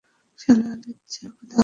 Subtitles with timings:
[0.39, 1.59] শালা লুইচ্চা কোথাকার!